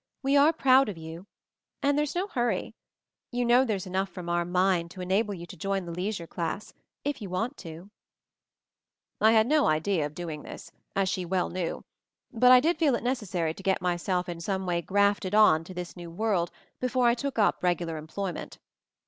We 0.23 0.35
are 0.35 0.51
proud 0.51 0.89
of 0.89 0.97
you. 0.97 1.27
And 1.83 1.95
there's 1.95 2.15
no 2.15 2.25
hurry. 2.27 2.73
You 3.29 3.45
know 3.45 3.63
there's 3.63 3.85
enough 3.85 4.09
from 4.09 4.29
our 4.29 4.43
mine 4.45 4.89
to 4.89 5.01
enable 5.01 5.35
you 5.35 5.45
to 5.45 5.55
join 5.55 5.85
the 5.85 5.91
leisure 5.91 6.25
class'— 6.25 6.73
if 7.05 7.21
you 7.21 7.29
want 7.29 7.55
to!" 7.57 7.91
I 9.21 9.33
had 9.33 9.45
no 9.45 9.67
idea 9.67 10.07
of 10.07 10.15
doing 10.15 10.41
this, 10.41 10.71
as 10.95 11.07
she 11.07 11.23
well 11.23 11.51
knew, 11.51 11.83
but 12.33 12.51
I 12.51 12.59
did 12.59 12.79
feel 12.79 12.95
it 12.95 13.03
necessary 13.03 13.53
to 13.53 13.61
get 13.61 13.79
my 13.79 13.95
self 13.95 14.27
in 14.27 14.39
some 14.41 14.65
way 14.65 14.81
grafted 14.81 15.35
on 15.35 15.63
to 15.65 15.73
this 15.75 15.95
new 15.95 16.09
world 16.09 16.49
before 16.79 17.05
I 17.07 17.13
took 17.13 17.37
up 17.37 17.61
regular 17.61 17.97
employment. 17.97 18.57